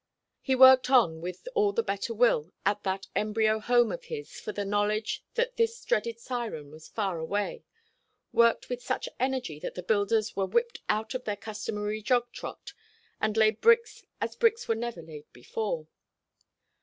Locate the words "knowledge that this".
4.65-5.85